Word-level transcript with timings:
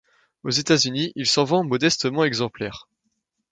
Aux 0.43 0.49
États-Unis, 0.49 1.13
il 1.15 1.27
s'en 1.27 1.43
vend 1.43 1.63
modestement 1.63 2.23
exemplaires. 2.25 2.87